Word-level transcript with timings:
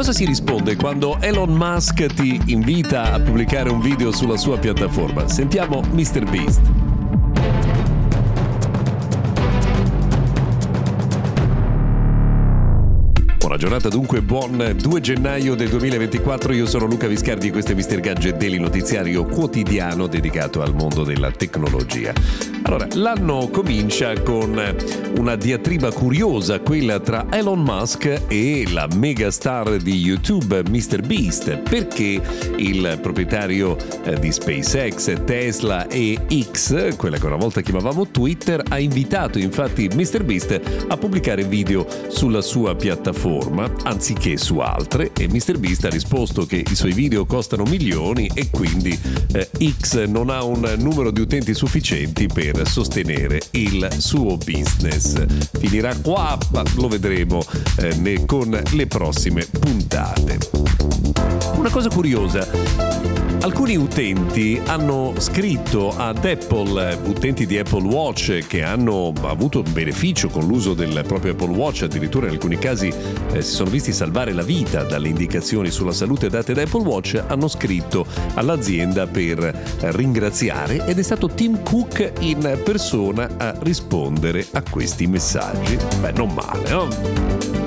Cosa 0.00 0.14
si 0.14 0.24
risponde 0.24 0.76
quando 0.76 1.20
Elon 1.20 1.52
Musk 1.52 2.06
ti 2.14 2.40
invita 2.46 3.12
a 3.12 3.20
pubblicare 3.20 3.68
un 3.68 3.82
video 3.82 4.12
sulla 4.12 4.38
sua 4.38 4.56
piattaforma? 4.56 5.28
Sentiamo 5.28 5.82
Mr. 5.92 6.24
giornata 13.60 13.90
dunque, 13.90 14.22
buon 14.22 14.74
2 14.74 15.00
gennaio 15.02 15.54
del 15.54 15.68
2024, 15.68 16.54
io 16.54 16.64
sono 16.64 16.86
Luca 16.86 17.06
Viscardi 17.06 17.48
e 17.48 17.50
questo 17.50 17.72
è 17.72 17.74
Mr. 17.74 18.00
Gadget 18.00 18.38
Daily 18.38 18.58
Notiziario 18.58 19.26
quotidiano 19.26 20.06
dedicato 20.06 20.62
al 20.62 20.74
mondo 20.74 21.04
della 21.04 21.30
tecnologia. 21.30 22.10
Allora, 22.62 22.86
l'anno 22.94 23.48
comincia 23.50 24.18
con 24.22 24.58
una 25.18 25.36
diatriba 25.36 25.92
curiosa, 25.92 26.60
quella 26.60 27.00
tra 27.00 27.26
Elon 27.30 27.60
Musk 27.60 28.22
e 28.28 28.64
la 28.70 28.88
megastar 28.94 29.76
di 29.76 29.94
YouTube 29.94 30.62
Mr. 30.66 31.02
Beast, 31.02 31.58
perché 31.58 32.18
il 32.56 32.98
proprietario 33.02 33.76
eh, 34.04 34.18
di 34.18 34.32
SpaceX, 34.32 35.24
Tesla 35.24 35.86
e 35.88 36.18
X, 36.50 36.96
quella 36.96 37.18
che 37.18 37.26
una 37.26 37.36
volta 37.36 37.60
chiamavamo 37.60 38.08
Twitter, 38.08 38.62
ha 38.68 38.78
invitato 38.78 39.38
infatti 39.38 39.88
Mr. 39.92 40.24
Beast 40.24 40.60
a 40.88 40.96
pubblicare 40.96 41.42
video 41.44 41.86
sulla 42.08 42.40
sua 42.40 42.74
piattaforma 42.74 43.49
piattaforma 43.50 43.70
anziché 43.82 44.36
su 44.36 44.58
altre 44.58 45.10
e 45.12 45.28
MrBeast 45.28 45.84
ha 45.84 45.90
risposto 45.90 46.46
che 46.46 46.64
i 46.68 46.74
suoi 46.74 46.92
video 46.92 47.26
costano 47.26 47.64
milioni 47.64 48.30
e 48.32 48.48
quindi 48.50 48.98
eh, 49.32 49.48
X 49.78 50.04
non 50.06 50.30
ha 50.30 50.42
un 50.44 50.74
numero 50.78 51.10
di 51.10 51.20
utenti 51.20 51.52
sufficienti 51.54 52.26
per 52.26 52.66
sostenere 52.66 53.40
il 53.52 53.88
suo 53.98 54.36
business. 54.36 55.24
Finirà 55.58 55.94
qua, 55.96 56.38
ma 56.52 56.62
lo 56.76 56.88
vedremo 56.88 57.42
eh, 57.78 58.24
con 58.26 58.60
le 58.72 58.86
prossime 58.86 59.46
puntate. 59.46 60.38
Una 61.56 61.70
cosa 61.70 61.88
curiosa, 61.88 62.46
Alcuni 63.42 63.74
utenti 63.74 64.60
hanno 64.66 65.14
scritto 65.16 65.96
ad 65.96 66.22
Apple, 66.26 66.98
utenti 67.06 67.46
di 67.46 67.56
Apple 67.56 67.84
Watch 67.84 68.46
che 68.46 68.62
hanno 68.62 69.14
avuto 69.22 69.62
beneficio 69.62 70.28
con 70.28 70.46
l'uso 70.46 70.74
del 70.74 71.02
proprio 71.06 71.32
Apple 71.32 71.56
Watch, 71.56 71.82
addirittura 71.82 72.26
in 72.26 72.32
alcuni 72.32 72.58
casi 72.58 72.92
eh, 73.40 73.42
si 73.42 73.54
sono 73.54 73.70
visti 73.70 73.92
salvare 73.92 74.32
la 74.32 74.42
vita 74.42 74.84
dalle 74.84 75.08
indicazioni 75.08 75.70
sulla 75.70 75.92
salute 75.92 76.28
date 76.28 76.52
da 76.52 76.62
Apple 76.62 76.82
Watch, 76.82 77.22
hanno 77.26 77.48
scritto 77.48 78.06
all'azienda 78.34 79.06
per 79.06 79.38
ringraziare 79.80 80.86
ed 80.86 80.98
è 80.98 81.02
stato 81.02 81.28
Tim 81.28 81.62
Cook 81.62 82.12
in 82.20 82.60
persona 82.62 83.28
a 83.36 83.56
rispondere 83.60 84.46
a 84.52 84.62
questi 84.68 85.06
messaggi. 85.06 85.76
Beh, 86.00 86.12
non 86.12 86.32
male, 86.32 86.70
no? 86.70 87.59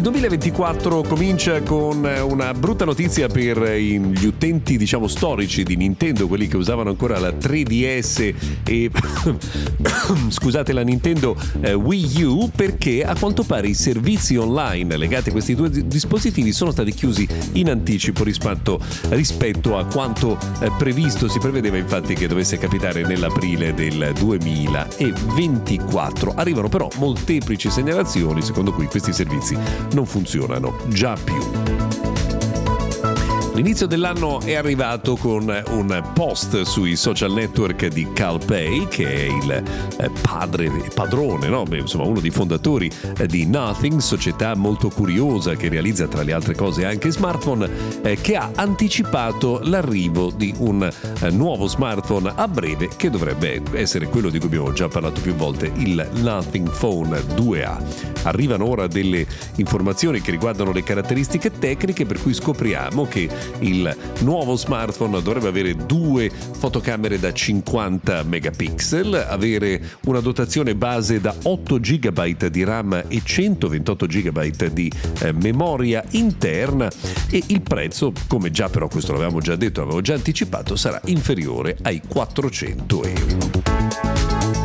Il 0.00 0.06
2024 0.06 1.02
comincia 1.02 1.60
con 1.60 2.08
una 2.22 2.54
brutta 2.54 2.86
notizia 2.86 3.28
per 3.28 3.60
gli 3.76 4.24
utenti, 4.24 4.78
diciamo, 4.78 5.06
storici 5.06 5.62
di 5.62 5.76
Nintendo, 5.76 6.26
quelli 6.26 6.48
che 6.48 6.56
usavano 6.56 6.88
ancora 6.88 7.18
la 7.18 7.28
3DS 7.28 8.34
e 8.64 8.90
scusate 10.30 10.72
la 10.72 10.80
Nintendo 10.80 11.36
eh, 11.60 11.74
Wii 11.74 12.22
U, 12.22 12.50
perché 12.56 13.04
a 13.04 13.14
quanto 13.14 13.42
pare 13.42 13.68
i 13.68 13.74
servizi 13.74 14.36
online 14.36 14.96
legati 14.96 15.28
a 15.28 15.32
questi 15.32 15.54
due 15.54 15.68
dispositivi 15.68 16.50
sono 16.52 16.70
stati 16.70 16.92
chiusi 16.92 17.28
in 17.52 17.68
anticipo 17.68 18.24
rispetto, 18.24 18.80
rispetto 19.10 19.76
a 19.76 19.84
quanto 19.84 20.38
eh, 20.60 20.72
previsto. 20.78 21.28
Si 21.28 21.38
prevedeva 21.38 21.76
infatti 21.76 22.14
che 22.14 22.26
dovesse 22.26 22.56
capitare 22.56 23.02
nell'aprile 23.02 23.74
del 23.74 24.14
2024. 24.18 26.32
Arrivano 26.36 26.70
però 26.70 26.88
molteplici 26.96 27.68
segnalazioni 27.68 28.40
secondo 28.40 28.72
cui 28.72 28.86
questi 28.86 29.12
servizi 29.12 29.89
non 29.92 30.06
funzionano 30.06 30.76
già 30.88 31.16
più. 31.22 31.69
L'inizio 33.60 33.86
dell'anno 33.86 34.40
è 34.40 34.54
arrivato 34.54 35.16
con 35.16 35.62
un 35.68 36.10
post 36.14 36.62
sui 36.62 36.96
social 36.96 37.30
network 37.30 37.88
di 37.88 38.10
CalPay, 38.10 38.88
che 38.88 39.04
è 39.06 39.24
il 39.24 39.50
eh, 39.98 40.10
padre, 40.22 40.70
padrone, 40.94 41.46
no? 41.48 41.66
insomma 41.72 42.04
uno 42.04 42.20
dei 42.20 42.30
fondatori 42.30 42.90
eh, 43.18 43.26
di 43.26 43.44
Nothing, 43.44 43.98
società 43.98 44.54
molto 44.54 44.88
curiosa 44.88 45.56
che 45.56 45.68
realizza 45.68 46.08
tra 46.08 46.22
le 46.22 46.32
altre 46.32 46.54
cose 46.54 46.86
anche 46.86 47.10
smartphone, 47.10 47.68
eh, 48.00 48.16
che 48.18 48.34
ha 48.36 48.50
anticipato 48.54 49.60
l'arrivo 49.62 50.30
di 50.30 50.54
un 50.56 50.90
nuovo 51.32 51.66
smartphone 51.66 52.32
a 52.34 52.48
breve 52.48 52.88
che 52.96 53.10
dovrebbe 53.10 53.60
essere 53.72 54.06
quello 54.06 54.30
di 54.30 54.38
cui 54.38 54.46
abbiamo 54.46 54.72
già 54.72 54.88
parlato 54.88 55.20
più 55.20 55.34
volte, 55.34 55.70
il 55.74 56.08
Nothing 56.14 56.70
Phone 56.70 57.20
2A. 57.34 58.22
Arrivano 58.22 58.66
ora 58.66 58.86
delle 58.86 59.26
informazioni 59.56 60.22
che 60.22 60.30
riguardano 60.30 60.72
le 60.72 60.82
caratteristiche 60.82 61.50
tecniche 61.58 62.06
per 62.06 62.22
cui 62.22 62.32
scopriamo 62.32 63.06
che 63.06 63.28
il 63.60 63.96
nuovo 64.20 64.56
smartphone 64.56 65.22
dovrebbe 65.22 65.48
avere 65.48 65.74
due 65.74 66.30
fotocamere 66.30 67.18
da 67.18 67.32
50 67.32 68.22
megapixel, 68.22 69.26
avere 69.28 69.82
una 70.04 70.20
dotazione 70.20 70.74
base 70.74 71.20
da 71.20 71.34
8 71.42 71.78
GB 71.78 72.46
di 72.46 72.64
RAM 72.64 73.04
e 73.08 73.20
128 73.22 74.06
GB 74.06 74.66
di 74.68 74.90
eh, 75.20 75.32
memoria 75.32 76.04
interna 76.10 76.90
e 77.30 77.42
il 77.46 77.62
prezzo, 77.62 78.12
come 78.26 78.50
già 78.50 78.68
però 78.68 78.88
questo 78.88 79.12
l'avevamo 79.12 79.40
già 79.40 79.56
detto, 79.56 79.82
avevo 79.82 80.00
già 80.00 80.14
anticipato, 80.14 80.76
sarà 80.76 81.00
inferiore 81.04 81.76
ai 81.82 82.00
400 82.06 83.04
euro. 83.04 84.59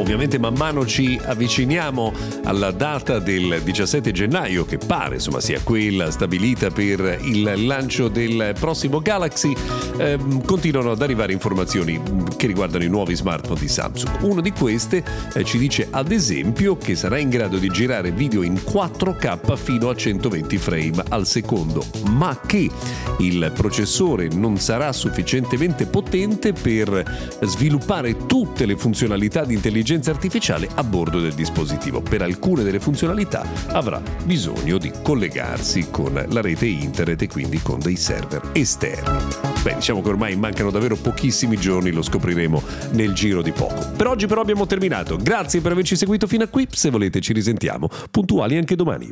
Ovviamente 0.00 0.38
man 0.38 0.54
mano 0.54 0.86
ci 0.86 1.20
avviciniamo 1.22 2.10
alla 2.44 2.70
data 2.70 3.18
del 3.18 3.60
17 3.62 4.12
gennaio 4.12 4.64
che 4.64 4.78
pare 4.78 5.16
insomma 5.16 5.40
sia 5.40 5.60
quella 5.62 6.10
stabilita 6.10 6.70
per 6.70 7.18
il 7.22 7.66
lancio 7.66 8.08
del 8.08 8.54
prossimo 8.58 9.00
Galaxy, 9.00 9.54
eh, 9.98 10.18
continuano 10.46 10.92
ad 10.92 11.02
arrivare 11.02 11.34
informazioni 11.34 12.00
che 12.38 12.46
riguardano 12.46 12.82
i 12.82 12.88
nuovi 12.88 13.14
smartphone 13.14 13.60
di 13.60 13.68
Samsung. 13.68 14.22
Una 14.22 14.40
di 14.40 14.52
queste 14.52 15.04
eh, 15.34 15.44
ci 15.44 15.58
dice 15.58 15.88
ad 15.90 16.10
esempio 16.10 16.78
che 16.78 16.96
sarà 16.96 17.18
in 17.18 17.28
grado 17.28 17.58
di 17.58 17.68
girare 17.68 18.10
video 18.10 18.42
in 18.42 18.54
4K 18.54 19.54
fino 19.56 19.90
a 19.90 19.94
120 19.94 20.56
frame 20.56 21.04
al 21.10 21.26
secondo, 21.26 21.84
ma 22.12 22.40
che 22.46 22.70
il 23.18 23.52
processore 23.54 24.28
non 24.32 24.56
sarà 24.56 24.94
sufficientemente 24.94 25.84
potente 25.84 26.54
per 26.54 27.38
sviluppare 27.42 28.24
tutte 28.24 28.64
le 28.64 28.78
funzionalità 28.78 29.44
di 29.44 29.52
intelligenza 29.52 29.88
intelligenza 29.90 30.10
artificiale 30.10 30.68
a 30.74 30.84
bordo 30.84 31.20
del 31.20 31.34
dispositivo. 31.34 32.00
Per 32.00 32.22
alcune 32.22 32.62
delle 32.62 32.78
funzionalità 32.78 33.44
avrà 33.68 34.00
bisogno 34.24 34.78
di 34.78 34.92
collegarsi 35.02 35.88
con 35.90 36.12
la 36.28 36.40
rete 36.40 36.66
internet 36.66 37.22
e 37.22 37.28
quindi 37.28 37.60
con 37.60 37.80
dei 37.80 37.96
server 37.96 38.50
esterni. 38.52 39.18
Beh, 39.62 39.74
diciamo 39.74 40.00
che 40.00 40.08
ormai 40.08 40.36
mancano 40.36 40.70
davvero 40.70 40.96
pochissimi 40.96 41.56
giorni, 41.56 41.90
lo 41.90 42.02
scopriremo 42.02 42.62
nel 42.92 43.12
giro 43.12 43.42
di 43.42 43.52
poco. 43.52 43.90
Per 43.96 44.06
oggi 44.06 44.26
però 44.26 44.40
abbiamo 44.40 44.66
terminato. 44.66 45.16
Grazie 45.16 45.60
per 45.60 45.72
averci 45.72 45.96
seguito 45.96 46.26
fino 46.26 46.44
a 46.44 46.48
qui. 46.48 46.66
Se 46.70 46.90
volete 46.90 47.20
ci 47.20 47.32
risentiamo 47.32 47.88
puntuali 48.10 48.56
anche 48.56 48.76
domani. 48.76 49.10